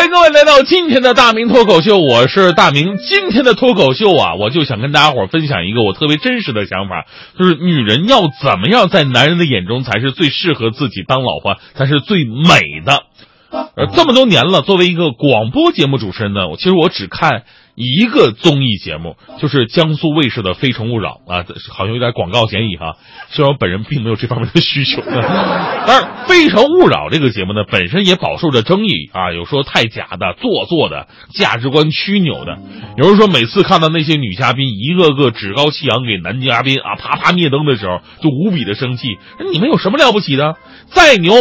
[0.00, 2.96] 欢迎各位来到今天的大明脱口秀，我是大明。
[2.96, 7.04] 今天的脱口秀啊，我就想跟大家伙儿分享一个我特别真实的想法，
[7.38, 13.02] 就是女人要怎么样在男人的眼中才是最适合自己当老婆，才是最美的。
[13.50, 17.42] 呃，这么多年了，作为一个广播节目主持人呢，我其实我只看
[17.80, 22.96] 一个综艺节目，就是江苏卫视的《非诚勿扰》啊，好像有点广告嫌疑哈。
[23.30, 32.58] 虽然我本人并没有这方面的需求， 但是《非诚勿扰》这个节目呢，本身也饱受着争议啊，有说太假的、做作的、价值观曲扭的。
[32.98, 39.16] 有人说，每次看到那些女嘉宾一个个趾高气扬给男嘉宾啊啪啪灭灯的时候，就无比的生气。
[39.50, 40.56] 你们有什么了不起的？
[40.90, 41.32] 再牛！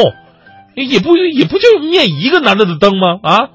[0.76, 3.20] 也不也不就灭一个男的的灯吗？
[3.22, 3.50] 啊，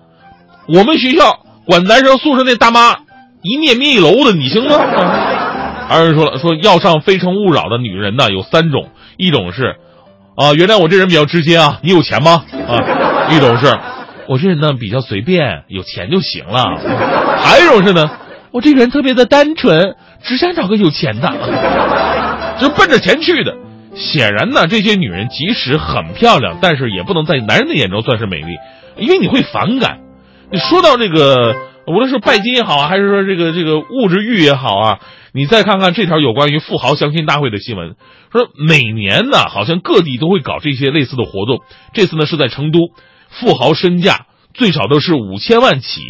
[0.69, 2.96] 我们学校管男生宿舍那大妈
[3.42, 4.78] 一灭灭一楼的，你行吗？
[5.88, 9.77] 还有人说了，说要上《非诚勿扰》的女人呢有三种，一种是
[10.36, 12.45] 啊，原谅我这人比较直接啊，你有钱吗？
[12.66, 13.66] 啊，一种是
[14.27, 16.80] 我这人呢比较随便，有钱就行了。
[17.38, 18.10] 还有一种是呢，
[18.50, 21.31] 我这个人特别的单纯，只想找个有钱的，
[22.60, 23.55] 就奔着钱去的。
[23.94, 28.56] 显然呢，这些女人即使很漂亮，但是也不能在男人的眼中算是美丽，
[28.97, 29.98] 因为你会反感。
[30.58, 31.55] 说到这个，
[31.86, 34.98] 无论是拜金也好啊，还是说这个这个物质欲也好啊，
[35.33, 37.97] 你再看看这条有关于富豪相亲大会的新闻，
[38.33, 41.60] 说每年呢，好像各地都会搞这些类似的活动。
[41.92, 42.91] 这次呢是在成都，
[43.28, 46.00] 富豪身价最少都是五千万起。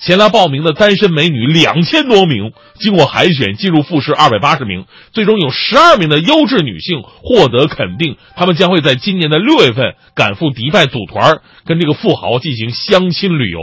[0.00, 8.16] 前来报名的单身美女两千多名，经过海选进入复试二百八十名，最终有十二名的优质女性获得肯定。
[8.36, 13.60] 她们将会在今年的六月份赶赴迪拜组团，跟这个富豪进行相亲旅游。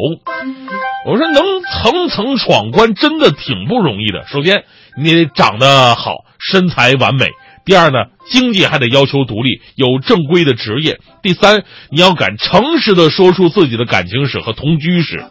[1.05, 4.25] 我说能层层闯关真的挺不容易的。
[4.27, 4.63] 首先
[4.97, 7.25] 你得长得好，身材完美；
[7.65, 15.25] 第二呢，经济还得要求独立，有正规的职业；第三，你要敢诚实的说出自己的感情史和同居史。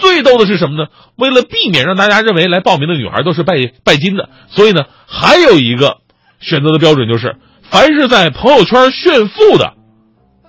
[0.00, 0.88] 最逗的是什么呢？
[1.16, 5.98] 为了避免让大家认为来报名的女孩都是拜拜金的，所以呢，还有一个
[6.40, 9.74] 选择的标准就是，凡是在朋友圈炫富的，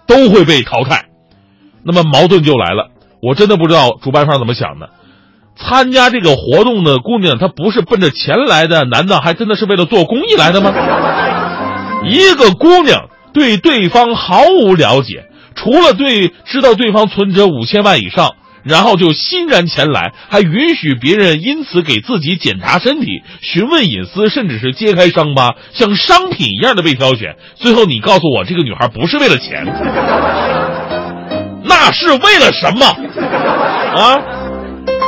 [0.08, 1.10] 都会被淘汰。
[1.84, 2.92] 那么矛盾就来了，
[3.22, 4.90] 我真的不知道主办方怎么想的。
[5.56, 10.74] 参加这个活动的姑娘，她不是奔着钱来的，难道还真的是为了做公益来的吗？
[12.06, 15.26] 一个姑娘对对方毫无了解，
[15.56, 18.36] 除了对知道对方存折五千万以上。
[18.64, 27.36] 然后就欣然前来，还允许别人因此给自己检查身体、询问隐私，甚至是揭开伤疤，像商品一样的被挑选。
[27.56, 29.66] 最后，你告诉我，这个女孩不是为了钱，
[31.66, 32.86] 那是为了什么？
[33.96, 34.22] 啊！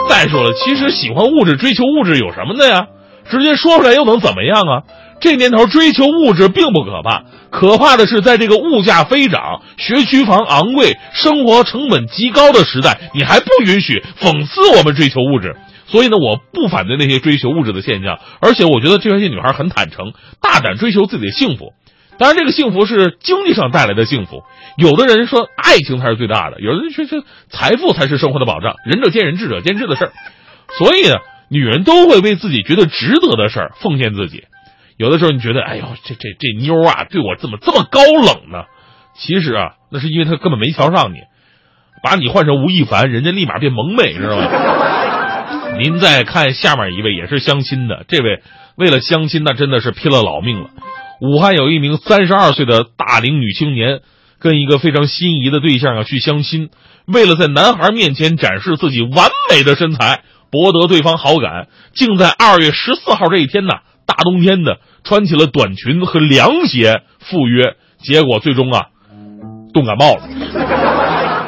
[0.10, 2.88] 再说了，其实喜欢物质、追求物质有什么的呀？
[3.30, 4.84] 直接说出来又能怎么样啊？
[5.26, 15.56] 这年头追求物质并不可怕，可怕的是在这个物价飞涨、学区房昂贵、生活成本极高的时代，你还不允许讽刺我们追求物质。
[15.88, 21.74] 所以呢，我不反对那些追求物质的现象，而且我觉得这些女孩很坦诚，大胆追求自己的幸福。
[22.20, 24.44] 当然，这个幸福是经济上带来的幸福。
[24.78, 28.76] 有的人说爱情才是最大的，有的人说这财富才是生活的保障。
[28.86, 30.14] 仁者见仁，智者见智的事儿。
[30.78, 31.16] 所以呢，
[31.50, 34.44] 女人都会为自己觉得值得的事儿奉献自己。
[34.98, 38.66] 有的时候你觉得，哎呦，这这这妞啊，对我怎么这么高冷呢？
[39.18, 41.20] 其实啊，那是因为她根本没瞧上你。
[42.04, 45.78] 把你换成吴亦凡，人家立马变萌妹，知道吗？
[45.82, 48.44] 您再看下面一位，也是相亲的，这位
[48.76, 50.70] 为了相亲，那真的是拼了老命了。
[51.20, 54.02] 武汉有一名三十二岁的大龄女青年，
[54.40, 56.70] 跟一个非常心仪的对象要去相亲，
[57.08, 63.74] 为了在男孩面前展示自己完美的身材，博得对方好感，竟在二月十四号这一天呢。
[64.06, 68.88] 大冬天的，穿起了短裙和凉鞋赴约，结果最终啊，
[69.74, 70.30] 冻感冒了，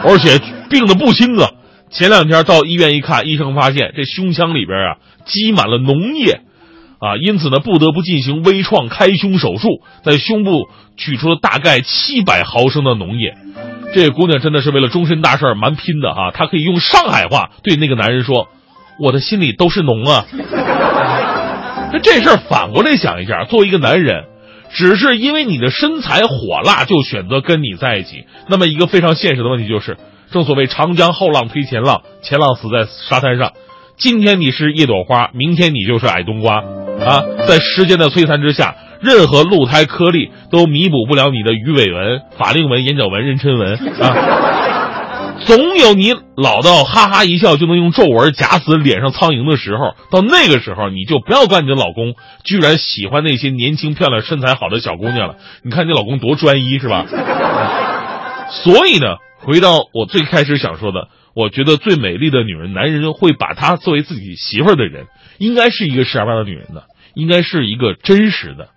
[0.04, 1.52] 而且病的不轻啊。
[1.90, 6.42] 前两天到医院一看，医生发现这胸腔里边啊积满了脓液，
[7.00, 13.38] 啊，因此呢不得不进行微创开胸手术，在胸部取出了大概七百毫升的脓液。
[13.94, 18.50] 这姑娘真的是为了终身大事蛮拼的哈，她可以用上海话对那个男人说
[19.00, 20.26] ：“我的心里都是脓啊。”
[21.92, 24.26] 那这事儿反过来想一下，作为一个男人，
[24.72, 29.98] 只是因为你的身材火辣就选择跟你在一起，那么一个非常现实的问题就是，
[30.32, 33.54] 正所谓长江后浪推前浪，前浪死在沙滩上。
[33.98, 37.24] 今天你是一朵花，明天你就是矮冬瓜啊！
[37.48, 44.77] 在时间的摧残之下，任何鹿胎颗粒都弥补不了你的鱼尾纹、法令纹、眼角纹、妊娠纹啊！
[45.46, 55.36] 总有你老到哈哈一笑就能用皱纹夹死脸上苍蝇的时候，到那个时候你就不要怪你的老公居然喜欢那些年轻漂亮、身材好的小姑娘了。
[55.64, 57.06] 你看你老公多专一，是吧？
[58.64, 65.06] 所以呢，回到我最开始想说的，我觉得最美丽的女人，男人会把她作为自己媳妇儿的人，
[65.38, 68.70] 应该是一个十八般的女人的，应该是一个真实的。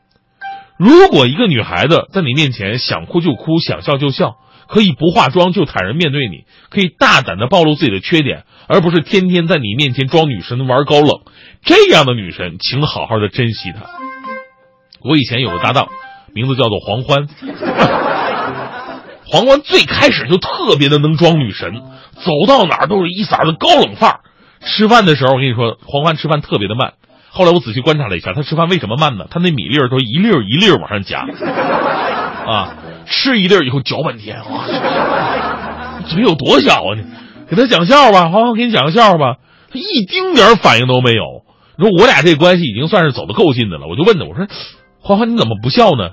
[0.79, 4.37] 如果一个女孩子在你面前想哭就哭，想笑就笑，
[4.70, 11.22] 可以不化妆就坦然面对你，可以大胆的暴露自己的缺点，而不是天天在你面前装女神玩高冷，
[11.64, 13.81] 这样的女神，请好好的珍惜她。
[15.02, 15.88] 我以前有个搭档，
[16.32, 17.26] 名字叫做黄欢。
[19.26, 21.82] 黄欢最开始就特别的能装女神，
[22.14, 24.20] 走到哪儿都是一色的高冷范儿。
[24.61, 26.93] 吃饭的时候，我跟你说，黄欢吃饭特别的慢。
[27.31, 29.26] 后来我仔细观察了一下，他吃饭为什么慢呢？
[29.31, 31.26] 他那米粒儿都一粒儿一粒儿往上夹，
[32.46, 32.76] 啊，
[33.06, 34.64] 吃一粒以后嚼半天，哇，
[36.08, 37.05] 嘴有多小啊你？
[37.49, 39.37] 给他讲笑话，黄欢给你讲个笑话吧，
[39.73, 41.43] 他一丁点反应都没有。
[41.79, 44.47] 说我俩这关系已经算是走得够近的了，我就问他，我说，
[45.00, 46.11] 欢欢你怎么不笑呢？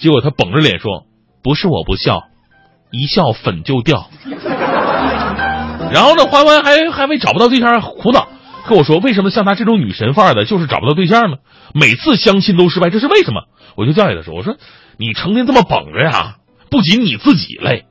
[0.00, 1.04] 结果他绷着脸说，
[1.42, 2.24] 不是我不笑。
[2.90, 4.08] 一笑粉就掉，
[5.90, 6.26] 然后呢？
[6.26, 8.28] 欢欢还还为找不到对象苦恼，
[8.66, 11.36] 跟我说为什么像她这种女神范儿的，就是找不到对象呢？
[11.74, 13.42] 每次相亲都失败，这是为什么？
[13.76, 14.56] 我就教育他说：“我说
[14.98, 16.36] 你成天这么绷着呀，
[16.70, 17.84] 不仅你自己累，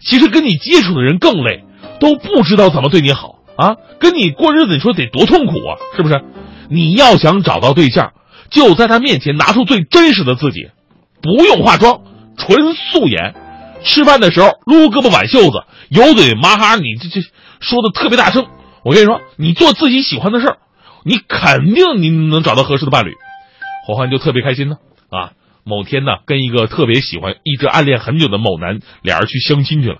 [0.00, 1.64] 其实跟你接触的人更累，
[1.98, 3.76] 都不知道怎么对你好啊。
[3.98, 6.22] 跟你过日子，你说得多痛苦啊，是不是？
[6.68, 8.12] 你要想找到对象，
[8.50, 10.68] 就在他面前拿出最真实的自己，
[11.22, 12.02] 不用化妆，
[12.36, 13.34] 纯素颜。”
[13.82, 17.26] 吃饭的时候撸胳膊挽袖子，油嘴麻哈，你这这
[17.60, 18.46] 说的特别大声。
[18.82, 20.58] 我跟你说，你做自己喜欢的事儿，
[21.04, 23.14] 你肯定你能找到合适的伴侣。
[23.86, 24.76] 黄欢就特别开心呢
[25.10, 25.32] 啊！
[25.64, 29.96] 某天呢，跟一个特别喜欢、一直暗恋很久的某男，俩人去相亲去了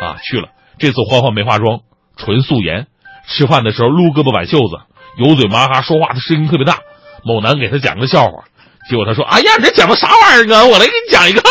[0.00, 0.48] 啊，去了。
[0.78, 1.80] 这次欢欢没化妆，
[2.16, 2.86] 纯素颜。
[3.28, 4.80] 吃饭的时候撸胳膊挽袖子，
[5.16, 6.78] 油嘴麻哈，说话的声音特别大。
[7.24, 8.44] 某男给他讲个笑话，
[8.90, 10.66] 结果他说：“哎呀，你这讲的啥玩意儿啊？
[10.66, 11.40] 我来给你讲一个。”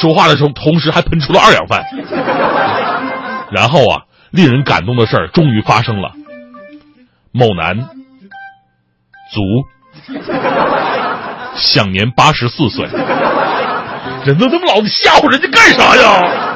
[0.00, 1.84] 说话的时候，同时还喷出了二氧饭。
[3.50, 6.12] 然后啊，令人感动的事儿终于发生了。
[7.32, 7.78] 某男，
[9.32, 9.42] 卒，
[11.56, 12.86] 享年八十四岁。
[14.24, 16.47] 人都这么老，你吓唬人家干啥呀？